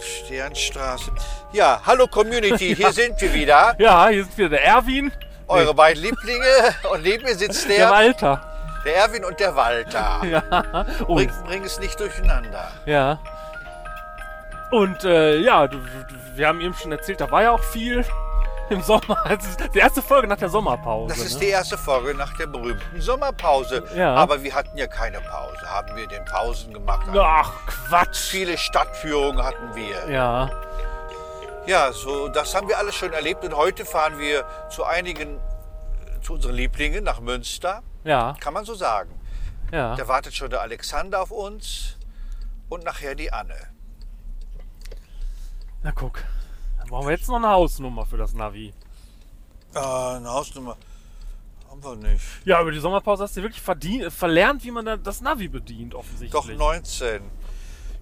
[0.00, 1.10] Sternstraße.
[1.52, 3.74] Ja, hallo Community, hier sind wir wieder.
[3.78, 5.12] Ja, hier sind wieder der Erwin,
[5.46, 6.44] Eure beiden Lieblinge.
[6.92, 8.40] Und neben mir sitzt der der, Walter.
[8.84, 10.20] der Erwin und der Walter.
[10.24, 10.86] Ja.
[11.06, 12.70] Und, Bring, bring es nicht durcheinander.
[12.86, 13.18] ja.
[14.70, 18.04] Und äh, ja, du, du, wir haben eben schon erzählt, da war ja auch viel
[18.70, 19.22] im Sommer.
[19.28, 21.14] Das ist die erste Folge nach der Sommerpause.
[21.14, 21.40] Das ist ne?
[21.40, 23.84] die erste Folge nach der berühmten Sommerpause.
[23.94, 24.14] Ja.
[24.14, 25.60] Aber wir hatten ja keine Pause.
[25.66, 27.06] Haben wir den Pausen gemacht?
[27.14, 28.30] Ach, Quatsch.
[28.30, 30.08] Viele Stadtführungen hatten wir.
[30.10, 30.50] Ja.
[31.66, 33.44] Ja, so, das haben wir alles schon erlebt.
[33.44, 35.40] Und heute fahren wir zu einigen,
[36.20, 37.82] zu unseren Lieblingen nach Münster.
[38.04, 38.34] Ja.
[38.40, 39.10] Kann man so sagen.
[39.72, 39.96] Ja.
[39.96, 41.96] Da wartet schon der Alexander auf uns
[42.68, 43.56] und nachher die Anne.
[45.82, 46.22] Na guck.
[46.84, 48.74] Dann brauchen wir jetzt noch eine Hausnummer für das Navi.
[49.72, 50.76] Ah, eine Hausnummer
[51.70, 52.22] haben wir nicht.
[52.44, 55.94] Ja, über die Sommerpause hast du wirklich verdient, verlernt, wie man da das Navi bedient,
[55.94, 56.30] offensichtlich.
[56.30, 57.22] Doch 19.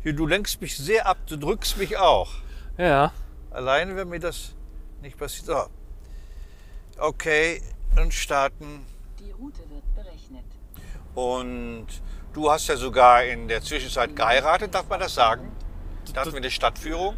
[0.02, 2.28] Hier, du lenkst mich sehr ab, du drückst mich auch.
[2.76, 3.12] Ja.
[3.52, 4.52] Alleine wäre mir das
[5.00, 5.46] nicht passiert.
[5.46, 5.66] So.
[6.98, 7.62] Okay,
[7.96, 8.84] und starten.
[9.20, 10.44] Die Route wird berechnet.
[11.14, 11.86] Und
[12.32, 15.52] du hast ja sogar in der Zwischenzeit geheiratet, darf man das sagen?
[16.12, 17.16] Da hatten wir eine Stadtführung.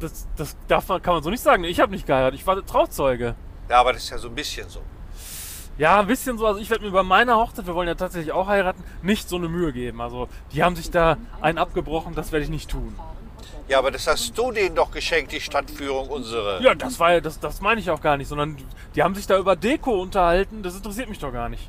[0.00, 1.64] Das, das darf man, kann man so nicht sagen.
[1.64, 3.34] Ich habe nicht geheiratet, ich war Trauzeuge.
[3.68, 4.80] Ja, aber das ist ja so ein bisschen so.
[5.78, 6.46] Ja, ein bisschen so.
[6.46, 9.36] Also ich werde mir bei meiner Hochzeit, wir wollen ja tatsächlich auch heiraten, nicht so
[9.36, 10.00] eine Mühe geben.
[10.00, 12.98] Also die haben sich da einen abgebrochen, das werde ich nicht tun.
[13.68, 16.62] Ja, aber das hast du denen doch geschenkt, die Stadtführung unsere.
[16.62, 18.56] Ja, das war ja, das, das meine ich auch gar nicht, sondern
[18.94, 21.68] die haben sich da über Deko unterhalten, das interessiert mich doch gar nicht.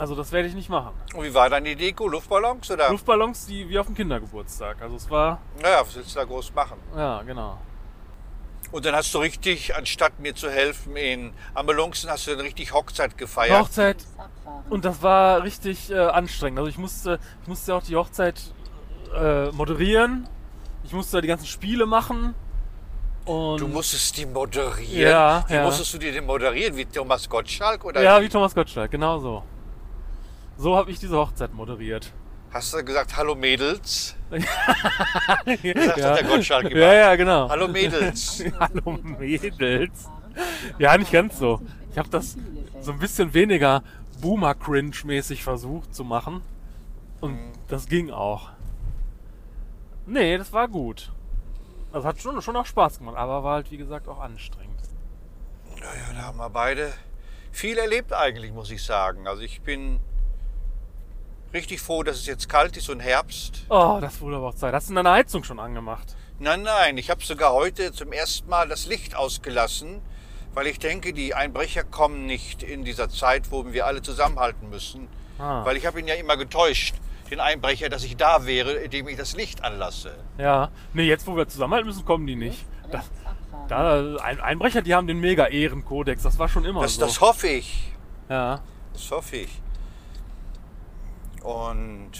[0.00, 0.92] Also das werde ich nicht machen.
[1.14, 2.08] Und wie war die Deko?
[2.08, 2.88] Luftballons oder?
[2.90, 4.80] Luftballons, die wie auf dem Kindergeburtstag.
[4.80, 6.78] Also es war, Naja, was willst du da groß machen?
[6.96, 7.58] ja, genau.
[8.72, 12.72] Und dann hast du richtig, anstatt mir zu helfen in Ambulancen, hast du dann richtig
[12.72, 13.60] Hochzeit gefeiert.
[13.60, 13.98] Hochzeit
[14.70, 16.60] und das war richtig äh, anstrengend.
[16.60, 18.40] Also ich musste, ich musste auch die Hochzeit
[19.14, 20.28] äh, moderieren.
[20.84, 22.34] Ich musste die ganzen Spiele machen.
[23.26, 25.10] Und Du musstest die moderieren.
[25.12, 25.64] Ja, Wie ja.
[25.64, 26.74] musstest du die denn moderieren?
[26.74, 27.84] Wie Thomas Gottschalk?
[27.84, 29.42] Oder Ja, wie Thomas Gottschalk, genau so.
[30.60, 32.12] So habe ich diese Hochzeit moderiert.
[32.52, 34.14] Hast du gesagt, hallo Mädels?
[34.30, 34.40] ja.
[35.46, 36.76] hat der Gottschalk gemacht.
[36.76, 37.48] Ja, ja, genau.
[37.48, 38.44] Hallo Mädels.
[38.60, 40.06] Hallo Mädels.
[40.78, 41.62] Ja, nicht ganz so.
[41.92, 42.36] Ich habe das
[42.82, 43.82] so ein bisschen weniger
[44.20, 46.42] Boomer-Cringe-mäßig versucht zu machen.
[47.22, 47.52] Und Mhm.
[47.68, 48.50] das ging auch.
[50.04, 51.10] Nee, das war gut.
[51.90, 54.78] Das hat schon, schon auch Spaß gemacht, aber war halt, wie gesagt, auch anstrengend.
[55.78, 56.92] Ja, da haben wir beide
[57.50, 59.26] viel erlebt eigentlich, muss ich sagen.
[59.26, 60.00] Also ich bin
[61.52, 63.64] richtig froh, dass es jetzt kalt ist und Herbst.
[63.68, 64.72] Oh, das wurde aber auch Zeit.
[64.74, 66.16] Hast du deine Heizung schon angemacht?
[66.38, 70.00] Nein, nein, ich habe sogar heute zum ersten Mal das Licht ausgelassen,
[70.54, 75.08] weil ich denke, die Einbrecher kommen nicht in dieser Zeit, wo wir alle zusammenhalten müssen.
[75.38, 75.64] Ah.
[75.64, 76.94] Weil ich habe ihn ja immer getäuscht,
[77.30, 80.12] den Einbrecher, dass ich da wäre, indem ich das Licht anlasse.
[80.38, 80.70] Ja.
[80.94, 82.64] Nee, jetzt, wo wir zusammenhalten müssen, kommen die nicht.
[82.90, 83.04] Das,
[83.68, 86.22] da, ein, Einbrecher, die haben den Mega-Ehrenkodex.
[86.24, 87.02] Das war schon immer Das, so.
[87.02, 87.92] das hoffe ich.
[88.28, 88.60] ja.
[88.92, 89.48] Das hoffe ich.
[91.42, 92.12] Und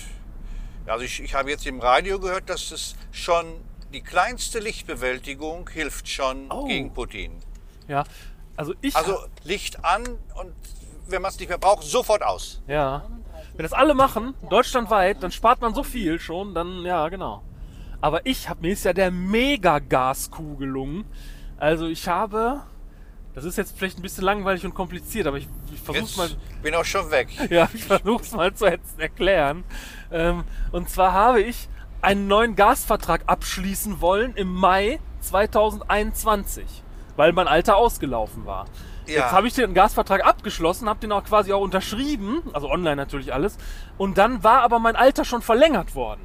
[0.87, 3.47] also ich, ich habe jetzt im Radio gehört, dass es schon
[3.93, 6.67] die kleinste Lichtbewältigung hilft schon Oh.
[6.67, 7.33] gegen Putin.
[7.89, 8.05] Ja.
[8.57, 8.95] Also ich.
[8.97, 10.03] Also Licht an
[10.35, 10.53] und
[11.09, 12.63] wenn man es nicht mehr braucht, sofort aus.
[12.67, 13.05] Ja.
[13.55, 17.43] Wenn das alle machen, deutschlandweit, dann spart man so viel schon, dann, ja, genau.
[18.01, 21.05] Aber ich habe mir ist ja der Mega-Gaskuh gelungen.
[21.59, 22.63] Also ich habe,
[23.35, 26.31] das ist jetzt vielleicht ein bisschen langweilig und kompliziert, aber ich, ich versuch's Jetzt mal,
[26.63, 27.29] bin auch schon weg.
[27.51, 29.65] ja, ich versuch's mal zu er- erklären.
[30.11, 31.69] Ähm, und zwar habe ich
[32.03, 36.65] einen neuen Gasvertrag abschließen wollen im Mai 2021,
[37.17, 38.67] weil mein alter ausgelaufen war.
[39.07, 39.23] Ja.
[39.23, 43.33] Jetzt habe ich den Gasvertrag abgeschlossen, habe den auch quasi auch unterschrieben, also online natürlich
[43.35, 43.59] alles.
[43.99, 46.21] Und dann war aber mein Alter schon verlängert worden,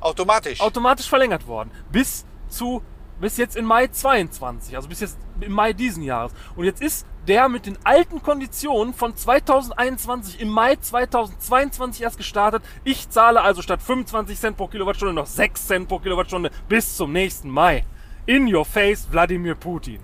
[0.00, 0.60] Automatisch.
[0.60, 2.82] automatisch verlängert worden, bis zu
[3.20, 6.32] bis jetzt in Mai 22, also bis jetzt im Mai diesen Jahres.
[6.54, 12.62] Und jetzt ist der mit den alten Konditionen von 2021 im Mai 2022 erst gestartet.
[12.84, 17.12] Ich zahle also statt 25 Cent pro Kilowattstunde noch 6 Cent pro Kilowattstunde bis zum
[17.12, 17.84] nächsten Mai.
[18.26, 20.00] In your face, Wladimir Putin.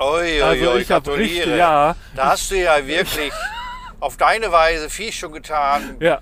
[0.00, 1.22] Ui, ui, Also ui, ich gratuliere.
[1.22, 1.94] richtig- ja.
[2.16, 3.32] Da hast du ja wirklich
[4.00, 6.20] auf deine Weise viel schon getan, Ja.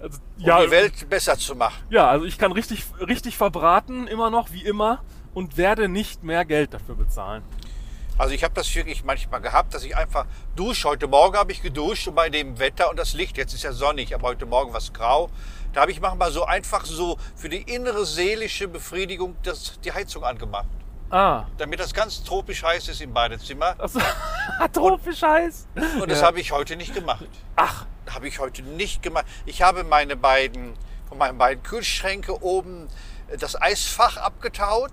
[0.00, 1.82] Also, um ja, die Welt besser zu machen.
[1.90, 5.02] ja, also ich kann richtig, richtig verbraten, immer noch, wie immer,
[5.34, 7.42] und werde nicht mehr Geld dafür bezahlen.
[8.18, 10.88] Also ich habe das wirklich manchmal gehabt, dass ich einfach dusche.
[10.88, 13.72] Heute Morgen habe ich geduscht und bei dem Wetter und das Licht, jetzt ist ja
[13.72, 15.30] sonnig, aber heute Morgen war es grau.
[15.72, 20.24] Da habe ich manchmal so einfach so für die innere seelische Befriedigung das, die Heizung
[20.24, 20.66] angemacht.
[21.08, 23.74] Ah, Damit das ganz tropisch heiß ist im Badezimmer.
[23.78, 23.98] also,
[24.72, 25.66] tropisch heiß.
[26.00, 26.26] Und das Ja.
[26.26, 27.24] habe ich heute nicht gemacht.
[27.56, 29.24] Ach, Habe ich heute nicht gemacht.
[29.46, 30.74] Ich habe meine beiden,
[31.08, 32.88] von meinen beiden Kühlschränke oben
[33.38, 34.92] das Eisfach abgetaut.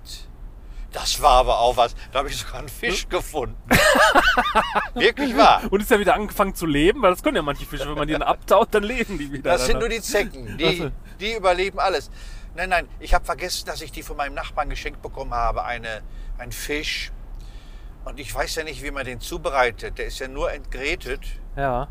[0.91, 1.95] Das war aber auch was.
[2.11, 3.57] Da habe ich sogar einen Fisch gefunden.
[4.93, 5.61] Wirklich wahr.
[5.69, 8.07] Und ist ja wieder angefangen zu leben, weil das können ja manche Fische, wenn man
[8.07, 9.51] die dann abtaut, dann leben die wieder.
[9.51, 10.57] Das sind nur die Zecken.
[10.57, 10.91] Die, so.
[11.19, 12.09] die überleben alles.
[12.55, 15.63] Nein, nein, ich habe vergessen, dass ich die von meinem Nachbarn geschenkt bekommen habe.
[15.65, 16.01] Eine,
[16.37, 17.11] ein Fisch.
[18.05, 19.97] Und ich weiß ja nicht, wie man den zubereitet.
[19.97, 21.21] Der ist ja nur entgrätet.
[21.55, 21.89] Ja.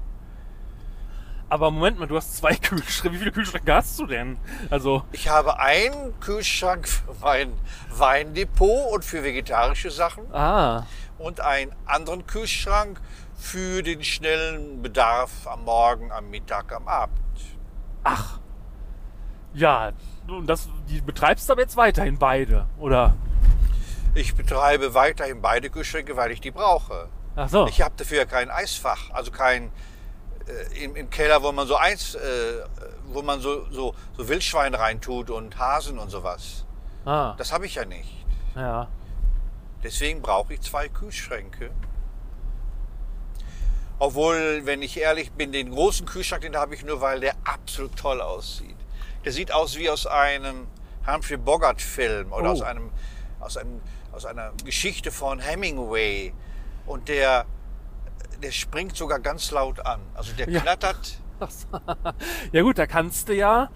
[1.49, 3.15] Aber Moment mal, du hast zwei Kühlschränke.
[3.15, 4.37] Wie viele Kühlschränke hast du denn?
[4.71, 7.53] Also, Ich habe einen Kühlschrank für mein
[7.91, 10.85] Weindepot und für vegetarische Sachen ah,
[11.19, 13.01] und einen anderen Kühlschrank
[13.39, 17.19] für den schnellen Bedarf am Morgen, am Mittag, am Abend.
[18.05, 18.39] ach.
[19.55, 19.93] Ja,
[20.29, 23.15] und das, die betreibst du aber jetzt weiterhin beide, oder?
[24.15, 27.09] Ich betreibe weiterhin beide Kühlschränke, weil ich die brauche.
[27.37, 27.67] Ach so.
[27.67, 29.71] Ich habe dafür ja kein Eisfach, also kein
[30.49, 32.65] äh, im, im Keller, wo man so Eis, äh,
[33.07, 36.65] wo man so, so, so Wildschwein reintut und Hasen und sowas.
[37.05, 38.25] ah, Das habe ich ja nicht.
[38.55, 38.89] ja.
[39.83, 41.71] Deswegen brauche ich zwei Kühlschränke.
[43.99, 47.97] Obwohl, wenn ich ehrlich bin, den großen Kühlschrank, den habe ich nur, weil der absolut
[47.97, 48.77] toll aussieht.
[49.25, 50.67] Der sieht aus wie aus einem
[51.07, 52.53] Humphrey Bogart-Film oder Oh.
[52.53, 52.91] aus, einem,
[53.41, 53.81] aus, einem,
[54.13, 56.35] aus einer Geschichte von Hemingway.
[56.85, 57.47] Und der,
[58.43, 60.01] der springt sogar ganz laut an.
[60.15, 60.61] Also der Ja.
[60.61, 61.21] knattert.
[62.53, 63.69] Ja gut, da kannst du ja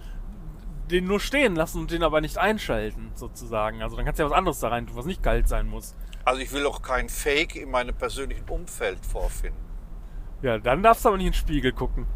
[0.89, 3.81] den nur stehen lassen und den aber nicht einschalten, sozusagen.
[3.83, 5.95] Also dann kannst du ja was anderes da rein tun, was nicht kalt sein muss.
[6.25, 9.57] Also ich will auch kein Fake in meinem persönlichen Umfeld vorfinden.
[10.41, 12.07] Ja, dann darfst du aber nicht in den Spiegel gucken.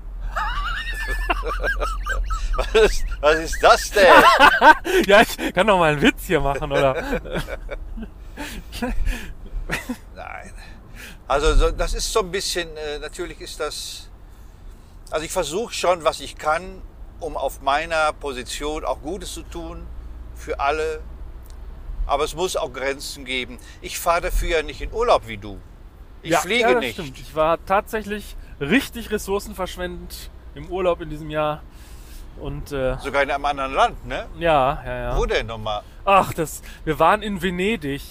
[2.57, 4.05] Was ist, was ist das denn?
[5.07, 6.95] Ja, ich kann doch mal einen Witz hier machen, oder?
[10.15, 10.53] Nein.
[11.27, 14.09] Also so, das ist so ein bisschen, äh, natürlich ist das,
[15.09, 16.81] also ich versuche schon, was ich kann,
[17.19, 19.87] um auf meiner Position auch Gutes zu tun
[20.35, 21.01] für alle.
[22.05, 23.57] Aber es muss auch Grenzen geben.
[23.81, 25.59] Ich fahre dafür ja nicht in Urlaub wie du.
[26.21, 26.93] Ich ja, fliege ja, das nicht.
[26.93, 27.19] Stimmt.
[27.19, 31.63] Ich war tatsächlich richtig ressourcenverschwendend im Urlaub in diesem Jahr.
[32.39, 34.27] Und äh, Sogar in einem anderen Land, ne?
[34.37, 35.17] ja, ja, ja.
[35.17, 35.81] Wo denn nochmal?
[36.03, 36.61] Ach, das.
[36.83, 38.01] Wir waren in Venedig.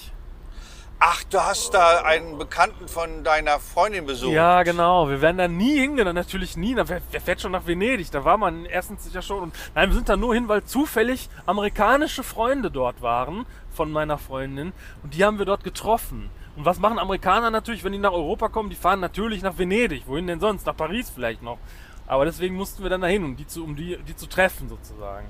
[0.99, 4.33] Ach, du hast da einen Bekannten von deiner Freundin besucht.
[4.33, 5.09] Ja, genau.
[5.09, 6.75] Wir wären da nie hingegangen, natürlich nie.
[6.77, 8.11] Wer, wer fährt schon nach Venedig?
[8.11, 9.43] Da war man erstens ja schon.
[9.43, 14.19] Und, nein, wir sind da nur hin, weil zufällig amerikanische Freunde dort waren von meiner
[14.19, 14.73] Freundin.
[15.03, 16.31] Und die haben wir dort getroffen.
[16.57, 18.71] Und was machen Amerikaner natürlich, wenn die nach Europa kommen?
[18.71, 20.05] Die fahren natürlich nach Venedig.
[20.07, 20.65] Wohin denn sonst?
[20.67, 21.59] Nach Paris vielleicht noch.
[22.07, 25.27] Aber deswegen mussten wir dann dahin, um die zu, um die, die zu treffen sozusagen.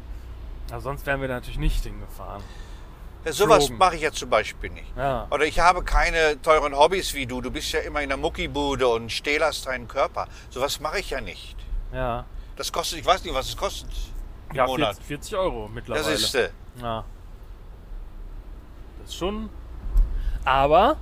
[0.70, 2.42] Also sonst wären wir da natürlich nicht hingefahren.
[3.30, 4.92] Sowas mache ich ja zum Beispiel nicht.
[4.96, 5.26] Ja.
[5.30, 7.40] Oder ich habe keine teuren Hobbys wie du.
[7.40, 10.28] Du bist ja immer in der Muckibude und stählerst deinen Körper.
[10.50, 11.56] Sowas mache ich ja nicht.
[11.92, 12.24] Ja.
[12.56, 13.90] Das kostet, ich weiß nicht, was es kostet
[14.50, 14.96] im Ja, Monat.
[14.96, 16.04] 40, 40 Euro mittlerweile.
[16.12, 16.50] Das ist, äh,
[16.80, 17.04] Ja.
[19.00, 19.48] Das ist schon.
[20.44, 20.96] Aber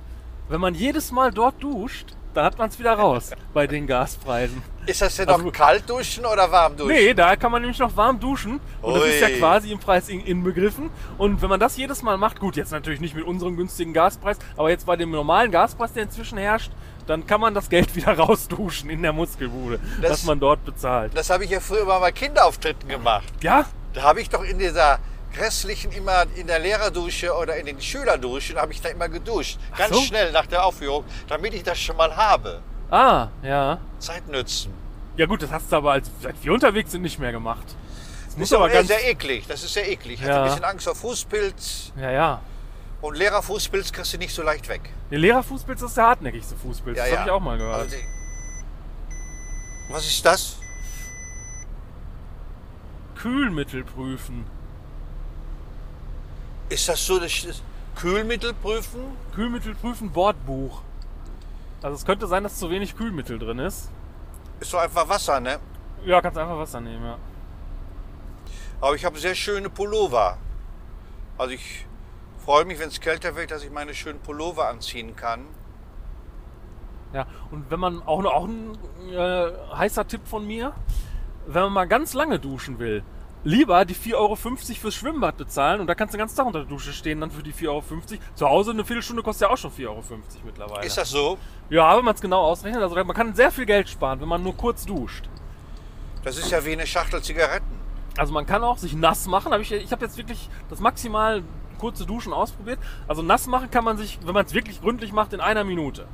[0.49, 4.61] wenn man jedes Mal dort duscht, dann hat man es wieder raus bei den Gaspreisen.
[4.85, 6.93] ist das denn Also- noch kalt duschen oder warm duschen?
[6.93, 8.59] Nee, da kann man nämlich noch warm duschen.
[8.81, 9.39] Und das ist ja Ui.
[9.39, 10.89] quasi im Preis in- inbegriffen.
[11.17, 14.37] Und wenn man das jedes Mal macht, gut, jetzt natürlich nicht mit unserem günstigen Gaspreis,
[14.57, 16.71] aber jetzt bei dem normalen Gaspreis, der inzwischen herrscht,
[17.07, 21.15] dann kann man das Geld wieder rausduschen in der Muskelbude, Das- was man dort bezahlt.
[21.15, 23.31] Das habe ich ja früher bei Kinderauftritten gemacht.
[23.41, 23.65] Ja?
[23.93, 24.99] Da habe ich doch in dieser
[25.33, 29.59] grässlichen immer in der Lehrerdusche oder in den Schülerduschen habe ich da immer geduscht.
[29.77, 30.01] Ganz so.
[30.01, 32.61] schnell nach der Aufführung, damit ich das schon mal habe.
[32.91, 33.79] Ah, ja.
[33.99, 34.73] Zeit nützen.
[35.17, 37.65] Ja gut, das hast du aber, als seit wir unterwegs sind, nicht mehr gemacht.
[37.65, 38.87] Das Das muss ist aber ganz...
[38.87, 39.45] sehr eklig.
[39.47, 40.15] Das ist sehr eklig.
[40.15, 40.43] Ich hatte Ja.
[40.43, 41.91] ein bisschen Angst vor Fußpilz.
[41.99, 42.41] Ja, ja.
[43.01, 44.81] Und Lehrerfußpilz kriegst du nicht so leicht weg.
[45.11, 46.97] Der Lehrerfußpilz ist der hartnäckigste Fußpilz.
[46.97, 47.81] das habe ich auch mal gehört.
[47.81, 47.95] Also,
[49.89, 50.57] was ist das?
[53.15, 54.45] Kühlmittel prüfen.
[56.73, 57.61] Ist das so das das
[57.95, 59.15] Kühlmittel prüfen?
[59.35, 60.81] Kühlmittel prüfen Bordbuch.
[61.83, 63.91] Also es könnte sein, dass zu wenig Kühlmittel drin ist.
[64.59, 65.59] Ist so einfach Wasser, ne?
[66.03, 67.19] Ja, kannst einfach Wasser nehmen, ja.
[68.81, 70.39] Aber ich habe sehr schöne Pullover.
[71.37, 71.85] Also ich
[72.43, 75.45] freue mich, wenn es kälter wird, dass ich meine schönen Pullover anziehen kann.
[77.13, 78.75] Ja, und wenn man auch, auch ein
[79.11, 80.73] äh, heißer Tipp von mir,
[81.45, 83.03] wenn man mal ganz lange duschen will,
[83.43, 86.59] lieber die 4,50 Euro fürs Schwimmbad bezahlen und da kannst du den ganzen Tag unter
[86.59, 87.83] der Dusche stehen, dann für die 4,50 Euro.
[88.35, 90.03] Zu Hause eine Viertelstunde kostet ja auch schon 4,50 Euro
[90.45, 90.85] mittlerweile.
[90.85, 91.37] Ist das so?
[91.69, 92.81] Ja, wenn man es genau ausrechnet.
[92.81, 95.25] Also man kann sehr viel Geld sparen, wenn man nur kurz duscht.
[96.23, 97.83] Das ist ja wie eine Schachtel Zigaretten.
[98.17, 99.51] Also man kann auch sich nass machen.
[99.59, 101.43] Ich ich habe jetzt wirklich das maximal
[101.79, 102.79] kurze Duschen ausprobiert.
[103.07, 106.07] Also nass machen kann man sich, wenn man es wirklich gründlich macht, in einer Minute.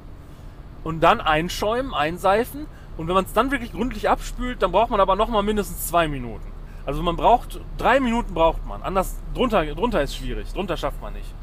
[0.83, 2.65] Und dann einschäumen, einseifen.
[2.98, 5.88] Und wenn man es dann wirklich gründlich abspült, dann braucht man aber noch mal mindestens
[5.88, 6.58] zwei Minuten.
[6.86, 8.81] Also man braucht, drei Minuten braucht man.
[8.81, 10.51] Anders, drunter, drunter ist schwierig.
[10.53, 11.33] Drunter schafft man nicht.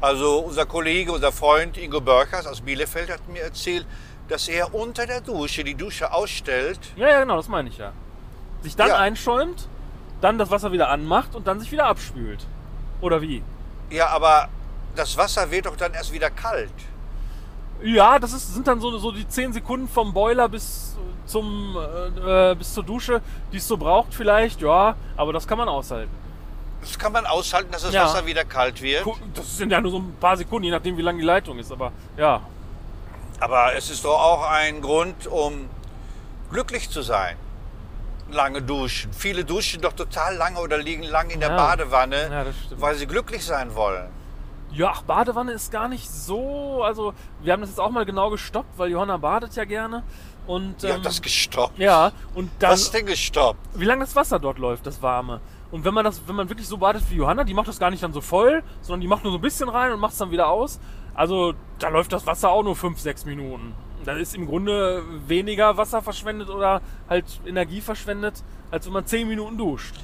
[0.00, 3.86] Also unser Kollege, unser Freund Ingo Börchers aus Bielefeld hat mir erzählt,
[4.28, 6.78] dass er unter der Dusche die Dusche ausstellt.
[6.96, 7.92] Ja, ja, genau, das meine ich ja.
[8.62, 8.98] Sich dann Ja.
[8.98, 9.68] einschäumt,
[10.20, 12.46] dann das Wasser wieder anmacht und dann sich wieder abspült.
[13.00, 13.42] Oder wie?
[13.90, 14.48] Ja, aber
[14.96, 16.72] das Wasser wird doch dann erst wieder kalt.
[17.82, 22.50] Ja, das ist, sind dann so, so die 10 Sekunden vom Boiler bis zum äh,
[22.52, 23.20] äh, bis zur Dusche,
[23.52, 26.10] die es so braucht vielleicht, ja, aber das kann man aushalten.
[26.80, 28.04] Das kann man aushalten, dass das Ja.
[28.04, 29.06] Wasser wieder kalt wird.
[29.34, 31.72] Das sind ja nur so ein paar Sekunden, je nachdem wie lang die Leitung ist,
[31.72, 32.40] aber ja.
[33.40, 35.68] Aber es ist doch auch ein Grund, um
[36.50, 37.36] glücklich zu sein.
[38.30, 39.12] Lange duschen.
[39.12, 41.56] Viele duschen doch total lange oder liegen lang in der Ja.
[41.56, 42.44] Badewanne, Ja,
[42.78, 44.08] weil sie glücklich sein wollen.
[44.72, 47.12] Ja, ach, Badewanne ist gar nicht so, also
[47.42, 50.02] wir haben das jetzt auch mal genau gestoppt, weil Johanna badet ja gerne
[50.46, 51.78] und Ja, ähm, das gestoppt.
[51.78, 53.58] ja, und dann Was denn gestoppt?
[53.74, 55.40] wie lange das Wasser dort läuft, das warme.
[55.70, 57.90] Und wenn man das, wenn man wirklich so badet wie Johanna, die macht das gar
[57.90, 60.18] nicht dann so voll, sondern die macht nur so ein bisschen rein und macht es
[60.18, 60.78] dann wieder aus.
[61.14, 63.74] Also da läuft das Wasser auch nur 5, 6 Minuten.
[64.04, 69.26] Da ist im Grunde weniger Wasser verschwendet oder halt Energie verschwendet, als wenn man 10
[69.26, 69.94] Minuten duscht.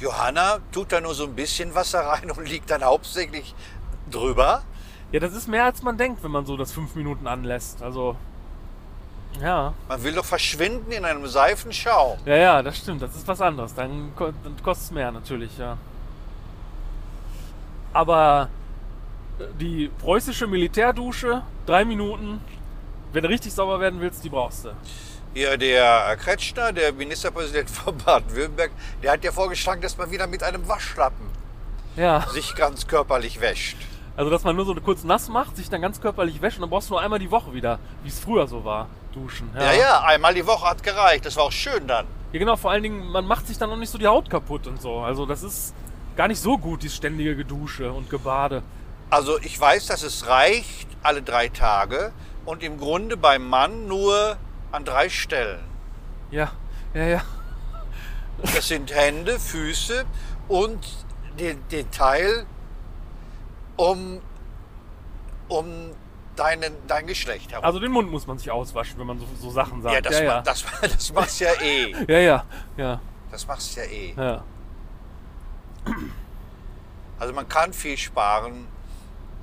[0.00, 3.54] Johanna tut da nur so ein bisschen Wasser rein und liegt dann hauptsächlich
[4.10, 4.62] drüber.
[5.12, 7.80] Ja, das ist mehr als man denkt, wenn man so das 5 Minuten anlässt.
[7.82, 8.16] Also
[9.40, 12.18] ja, Man will doch verschwinden in einem Seifenschaum.
[12.24, 13.02] ja, ja, das stimmt.
[13.02, 13.74] Das ist was anderes.
[13.74, 15.76] Dann, dann kostet es mehr natürlich, ja.
[17.92, 18.48] Aber
[19.60, 22.40] die preußische Militärdusche, drei Minuten,
[23.12, 24.70] wenn du richtig sauber werden willst, die brauchst du.
[25.32, 28.70] Hier der Kretschner, der Ministerpräsident von Baden-Württemberg,
[29.02, 31.26] der hat ja vorgeschlagen, dass man wieder mit einem Waschlappen
[31.96, 33.76] Ja, sich ganz körperlich wäscht.
[34.16, 36.70] also dass man nur so kurz nass macht, sich dann ganz körperlich wäscht und dann
[36.70, 39.50] brauchst du nur einmal die Woche wieder, wie es früher so war, duschen.
[39.54, 41.24] Ja, ja, einmal die Woche hat gereicht.
[41.24, 42.06] Das war auch schön dann.
[42.32, 44.66] Ja, genau, vor allen Dingen, man macht sich dann noch nicht so die Haut kaputt
[44.66, 44.98] und so.
[44.98, 45.74] Also das ist
[46.16, 48.62] gar nicht so gut, dieses ständige Gedusche und Gebade.
[49.10, 52.12] Also ich weiß, dass es reicht alle drei Tage
[52.44, 54.36] und im Grunde beim Mann nur
[54.72, 55.60] an drei Stellen.
[56.30, 56.52] Ja,
[56.94, 57.22] ja, ja.
[58.42, 60.04] Das sind Hände, Füße
[60.48, 60.86] und
[61.38, 62.46] den, den Teil
[63.76, 64.20] um,
[65.48, 65.90] um
[66.36, 67.64] deinen, dein Geschlecht herum.
[67.64, 69.94] Also den Mund muss man sich auswaschen, wenn man so, so Sachen sagt.
[69.94, 70.42] ja, das, ja, ma- ja.
[70.42, 71.94] Das, das machst ja eh.
[72.08, 72.44] ja, ja,
[72.76, 73.00] ja,
[73.30, 74.14] Das machst ja eh.
[74.16, 74.42] ja.
[77.18, 78.66] Also man kann viel sparen,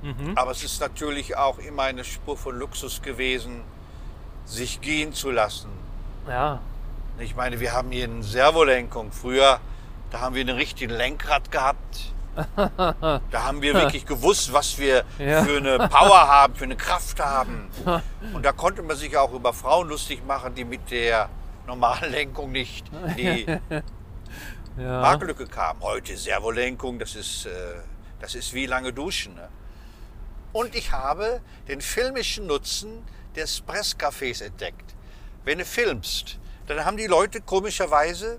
[0.02, 0.32] Mhm.
[0.36, 3.60] aber es ist natürlich auch immer eine Spur von Luxus gewesen,
[4.44, 5.68] sich gehen zu lassen.
[6.26, 6.60] Ja,
[7.20, 9.12] Ich meine, wir haben hier eine Servolenkung.
[9.12, 9.60] Früher,
[10.10, 12.11] da haben wir ein richtiges Lenkrad gehabt.
[12.56, 15.44] Da haben wir wirklich gewusst, was wir Ja.
[15.44, 17.68] für eine Power haben, für eine Kraft haben.
[18.32, 21.28] Und da konnte man sich auch über Frauen lustig machen, die mit der
[21.66, 23.46] normalen Lenkung nicht in die
[24.78, 25.16] ja.
[25.50, 25.80] Kamen.
[25.82, 27.50] Heute Servolenkung, das ist, äh,
[28.20, 29.34] das ist wie lange duschen.
[29.34, 29.48] Ne?
[30.52, 33.04] Und ich habe den filmischen Nutzen
[33.36, 34.94] des Presscafés entdeckt.
[35.44, 38.38] Wenn du filmst, dann haben die Leute komischerweise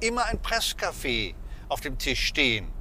[0.00, 1.34] immer ein Presscafé
[1.68, 2.72] auf dem Tisch stehen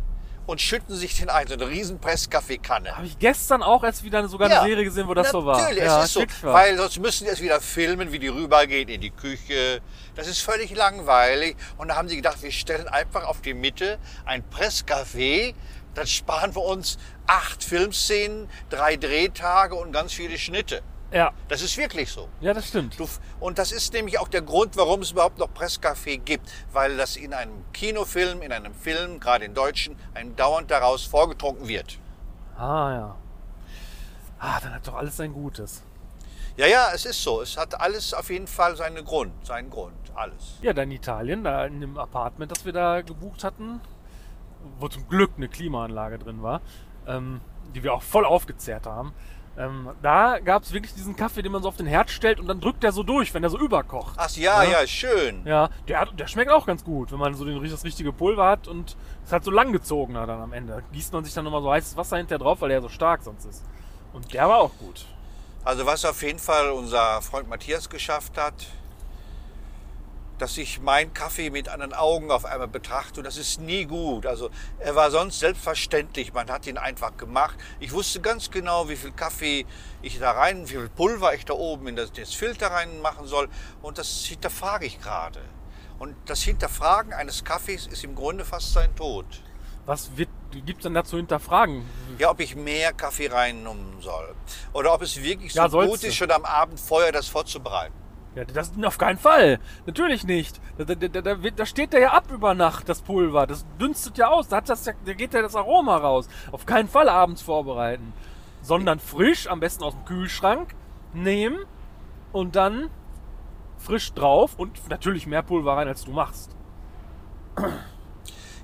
[0.48, 2.96] und schütten sich den ein, so eine riesen Presskaffeekanne.
[2.96, 5.62] Habe ich gestern auch erst wieder sogar eine Serie gesehen, wo das so war.
[5.62, 8.88] Natürlich, ja, es ist so, weil sonst müssen die erst wieder filmen, wie die rübergehen
[8.88, 9.82] in die Küche.
[10.16, 11.58] Das ist völlig langweilig.
[11.78, 15.54] Und da haben sie gedacht, wir stellen einfach auf die Mitte ein Presscafé.
[15.94, 20.82] Dann sparen wir uns acht Filmszenen, drei Drehtage und ganz viele Schnitte.
[21.12, 22.28] Ja, Das ist wirklich so.
[22.42, 23.00] ja, das stimmt.
[23.00, 23.08] Du,
[23.40, 26.50] und das ist nämlich auch der Grund, warum es überhaupt noch Presscafé gibt.
[26.74, 31.68] Weil das in einem Kinofilm, in einem Film, gerade in Deutschen, einem dauernd daraus vorgetrunken
[31.68, 31.98] wird.
[32.58, 33.16] Ah, ja.
[34.40, 35.84] Ah, dann hat doch alles sein Gutes.
[36.58, 37.42] Ja, ja, es ist so.
[37.42, 39.46] Es hat alles auf jeden Fall seinen Grund.
[39.46, 39.94] Seinen Grund.
[40.16, 40.58] Alles.
[40.64, 43.80] Ja, da in Italien, da in dem Apartment, das wir da gebucht hatten,
[44.80, 46.62] wo zum Glück eine Klimaanlage drin war,
[47.06, 47.42] ähm,
[47.76, 49.14] die wir auch voll aufgezehrt haben.
[49.58, 52.48] Ähm, da gab es wirklich diesen Kaffee, den man so auf den Herd stellt und
[52.48, 54.14] dann drückt der so durch, wenn der so überkocht.
[54.18, 54.82] Ach ja, Ja.
[54.82, 55.42] ja, schön.
[55.46, 58.68] Ja, der, der schmeckt auch ganz gut, wenn man so den, das richtige Pulver hat
[58.68, 58.96] und
[59.26, 60.84] es hat so langgezogener dann am Ende.
[60.94, 63.46] Gießt man sich dann nochmal so heißes Wasser hinterher drauf, weil der so stark sonst
[63.46, 63.64] ist.
[64.14, 65.06] Und der war auch gut.
[65.64, 68.54] Also was auf jeden Fall unser Freund Matthias geschafft hat,
[70.38, 73.20] dass ich meinen Kaffee mit anderen Augen auf einmal betrachte.
[73.20, 74.26] Und das ist nie gut.
[74.26, 76.34] Also er war sonst selbstverständlich.
[76.34, 77.58] Man hat ihn einfach gemacht.
[77.80, 79.66] Ich wusste ganz genau, wie viel Kaffee
[80.02, 83.28] ich da rein, wie viel Pulver ich da oben in das, das Filter rein machen
[83.28, 83.50] soll.
[83.82, 85.42] Und das hinterfrage ich gerade.
[86.00, 89.26] Und das Hinterfragen eines Kaffees ist im Grunde fast sein Tod.
[89.88, 90.12] Was
[90.52, 91.84] gibt es denn da zu hinterfragen?
[92.20, 94.36] Ja, ob ich mehr Kaffee reinnehmen soll.
[94.74, 97.94] Oder ob es wirklich so Ja, gut ist, schon am Abend vorher das vorzubereiten.
[98.36, 99.60] Ja, das auf keinen Fall.
[99.86, 100.62] Natürlich nicht.
[100.78, 103.48] Da, da, da, da, steht der ja ab über Nacht, das Pulver.
[103.48, 104.48] Das dünstet ja aus.
[104.48, 106.28] Da, hat das da geht ja das Aroma raus.
[106.52, 108.14] Auf keinen Fall abends vorbereiten.
[108.62, 110.76] Sondern frisch, am besten aus dem Kühlschrank,
[111.14, 111.66] nehmen
[112.32, 112.90] und dann
[113.78, 116.56] frisch drauf und natürlich mehr Pulver rein, als du machst.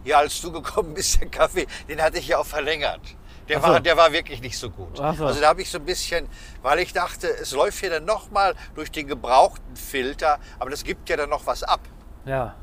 [0.03, 3.15] Ja, als du gekommen bist, der Kaffee, den hatte ich ja auch verlängert.
[3.50, 3.67] Der, so.
[3.67, 4.97] war, der war wirklich nicht so gut.
[4.97, 5.03] So.
[5.03, 6.27] Also da habe ich so ein bisschen,
[6.62, 11.09] weil ich dachte, es läuft hier dann nochmal durch den gebrauchten Filter, aber das gibt
[11.09, 11.81] ja dann noch was ab.
[12.25, 12.55] Ja.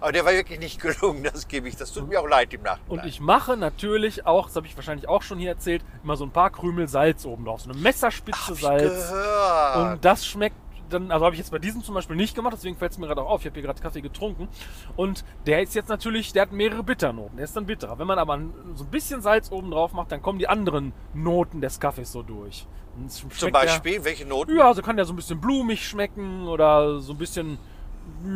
[0.00, 1.76] Aber der war wirklich nicht gelungen, das gebe ich.
[1.76, 3.00] Das tut mir auch leid im Nachhinein.
[3.00, 6.24] Und ich mache natürlich auch, das habe ich wahrscheinlich auch schon hier erzählt, immer so
[6.24, 7.62] ein paar Krümel Salz oben drauf.
[7.62, 8.82] So eine Messerspitze Salz.
[8.82, 9.76] gehört.
[9.76, 10.56] Und das schmeckt
[10.92, 13.06] dann, also habe ich jetzt bei diesem zum Beispiel nicht gemacht, deswegen fällt es mir
[13.06, 13.40] gerade auch auf.
[13.40, 14.48] Ich habe hier gerade Kaffee getrunken.
[14.96, 17.36] Und der ist jetzt natürlich, der hat mehrere Bitternoten.
[17.36, 17.98] Der ist dann bitterer.
[17.98, 18.38] Wenn man aber
[18.74, 22.22] so ein bisschen Salz oben drauf macht, dann kommen die anderen Noten des Kaffees so
[22.22, 22.66] durch.
[23.08, 24.56] Zum der- Beispiel, welche Noten?
[24.56, 27.58] ja, also kann der so ein bisschen blumig schmecken oder so ein bisschen,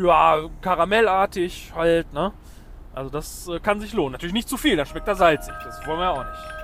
[0.02, 2.32] ja, karamellartig halt, ne?
[2.94, 4.12] Also das äh, kann sich lohnen.
[4.12, 5.52] Natürlich nicht zu viel, dann schmeckt er salzig.
[5.62, 6.55] Das wollen wir ja auch nicht.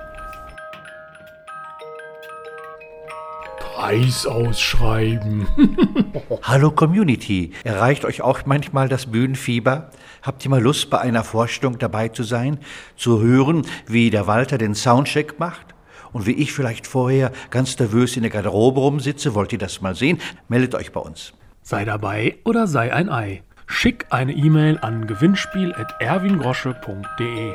[3.73, 5.47] Preis ausschreiben.
[6.43, 9.89] Hallo Community, erreicht euch auch manchmal das Bühnenfieber?
[10.21, 12.59] Habt ihr mal Lust, bei einer Vorstellung dabei zu sein,
[12.95, 15.73] zu hören, wie der Walter den Soundcheck macht?
[16.11, 19.95] Und wie ich vielleicht vorher ganz nervös in der Garderobe rumsitze, wollt ihr das mal
[19.95, 20.19] sehen?
[20.47, 21.33] Meldet euch bei uns.
[21.63, 23.41] Sei dabei oder sei ein Ei.
[23.65, 27.53] Schick eine E-Mail an gewinnspiel.erwingrosche.de.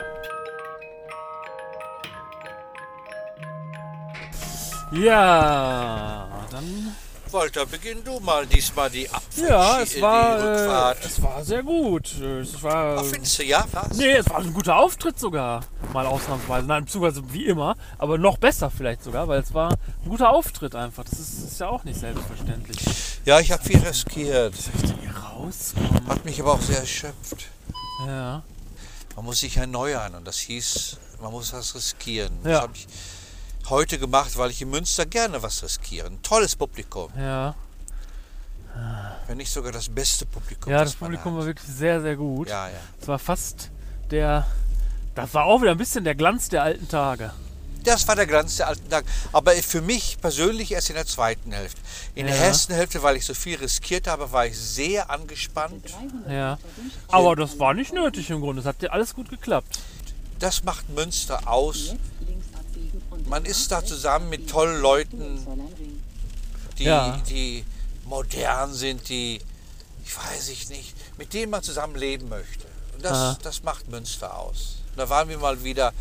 [4.92, 6.94] Ja, dann.
[7.30, 9.50] Walter, beginn du mal diesmal die Abfahrt.
[9.50, 12.18] Ja, es war, die äh, es war sehr gut.
[12.18, 12.98] Es war.
[12.98, 13.98] Ach, findest du, ja, was?
[13.98, 15.60] Nee, es war ein guter Auftritt sogar.
[15.92, 16.66] Mal ausnahmsweise.
[16.66, 17.76] Nein, beziehungsweise wie immer.
[17.98, 21.04] Aber noch besser vielleicht sogar, weil es war ein guter Auftritt einfach.
[21.04, 22.78] Das ist, ist ja auch nicht selbstverständlich.
[23.26, 24.54] Ja, ich habe viel riskiert.
[25.02, 26.08] Hier rauskommen.
[26.08, 27.48] Hat mich aber auch sehr erschöpft.
[28.06, 28.42] Ja.
[29.16, 32.32] Man muss sich erneuern und das hieß, man muss was riskieren.
[32.44, 32.66] Ja.
[32.66, 32.86] Das ich
[33.70, 36.06] heute gemacht, weil ich in Münster gerne was riskiere.
[36.08, 37.54] Ein tolles Publikum, Ja.
[39.26, 40.70] wenn nicht sogar das beste Publikum.
[40.72, 41.40] Ja, das Publikum hat.
[41.40, 42.48] war wirklich sehr, sehr gut.
[42.48, 42.74] Ja, ja.
[43.00, 43.70] Es war fast
[44.10, 44.46] der.
[45.14, 47.32] Das war auch wieder ein bisschen der Glanz der alten Tage.
[47.84, 49.06] Das war der Glanz der alten Tage.
[49.32, 51.80] Aber für mich persönlich erst in der zweiten Hälfte.
[52.14, 52.42] In der Ja.
[52.42, 55.90] ersten Hälfte, weil ich so viel riskiert habe, war ich sehr angespannt.
[55.92, 56.58] 300 Ja.
[57.08, 58.60] Aber das war nicht nötig im Grunde.
[58.60, 59.80] Es hat dir alles gut geklappt.
[60.38, 61.76] Das macht Münster aus.
[61.86, 65.46] Jetzt links abbiegen und Man ist da zusammen mit tollen Leuten,
[66.78, 67.20] die, Ja.
[67.28, 67.64] die
[68.04, 69.40] modern sind, die,
[70.04, 72.66] ich weiß ich nicht, mit denen man zusammen leben möchte.
[72.96, 73.30] Und Aha.
[73.34, 74.76] das, das macht Münster aus.
[74.96, 75.92] Da waren wir mal wieder.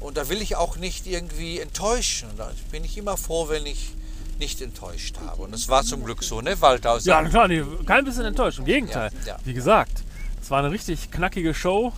[0.00, 2.28] Und da will ich auch nicht irgendwie enttäuschen.
[2.36, 3.92] Da bin ich immer froh, wenn ich
[4.38, 5.42] nicht enttäuscht habe.
[5.42, 6.92] Und das war zum Glück so, ne, Walter?
[6.92, 8.58] Aus Ja, klar, nee, kein bisschen enttäuscht.
[8.58, 9.10] Im Gegenteil.
[9.26, 9.38] Ja, ja.
[9.44, 10.02] Wie gesagt,
[10.40, 11.92] es war eine richtig knackige Show.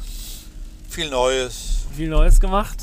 [0.88, 1.80] Viel Neues.
[1.96, 2.78] Viel Neues gemacht.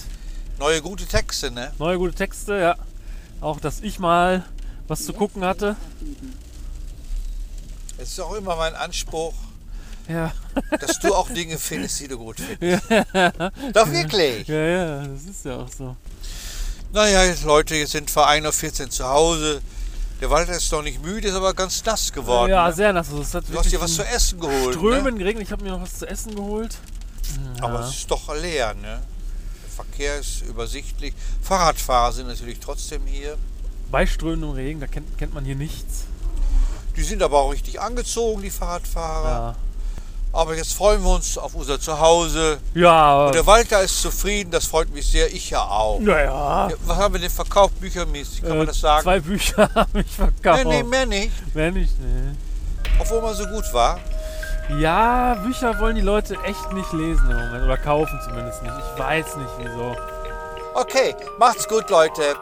[0.60, 1.72] Neue gute Texte, ne?
[1.80, 2.76] Neue gute Texte, ja.
[3.42, 4.46] Auch, dass ich mal
[4.88, 5.76] was zu gucken hatte.
[7.98, 9.34] Es ist auch immer mein Anspruch,
[10.08, 10.32] Ja,
[10.80, 12.84] dass du auch Dinge findest, die du gut findest.
[13.74, 14.48] Doch wirklich.
[14.48, 15.96] ja, ja, das ist ja auch so.
[16.92, 19.62] Naja, jetzt, Leute, jetzt sind wir 1.14 Uhr zu Hause.
[20.22, 22.50] Der Walter ist noch nicht müde, ist aber ganz nass geworden.
[22.52, 22.74] Ja, ne?
[22.74, 23.14] sehr nass.
[23.14, 24.76] Also, Du hast dir was zu essen geholt.
[24.76, 25.20] Strömen Ne?
[25.20, 25.44] geregnet.
[25.44, 26.78] Ich habe mir noch was zu essen geholt.
[27.62, 28.74] Aber es ist doch leer.
[28.74, 29.00] Ne?
[29.80, 31.14] Der Verkehr ist übersichtlich.
[31.42, 33.38] Fahrradfahrer sind natürlich trotzdem hier.
[33.90, 36.06] Bei strömendem Regen, da kennt, kennt man hier nichts.
[36.96, 39.30] Die sind aber auch richtig angezogen, die Fahrradfahrer.
[39.30, 39.56] Ja,
[40.34, 42.60] Aber jetzt freuen wir uns auf unser Zuhause.
[42.74, 45.34] ja Und der Walter ist zufrieden, das freut mich sehr.
[45.34, 46.00] Ich ja auch.
[46.00, 46.70] naja.
[46.70, 48.42] Ja, Was haben wir denn verkauft, büchermäßig?
[48.42, 49.04] Kann äh, man das sagen?
[49.04, 50.66] Zwei Bücher habe ich verkauft.
[50.66, 51.56] nee, nee, mehr nicht.
[51.56, 52.36] Mehr nicht, nee.
[53.00, 53.98] Obwohl man so gut war.
[54.78, 57.64] Ja, Bücher wollen die Leute echt nicht lesen im Moment.
[57.64, 58.74] Oder kaufen zumindest nicht.
[58.78, 59.96] Ich weiß nicht wieso.
[60.76, 62.36] Okay, macht's gut, Leute.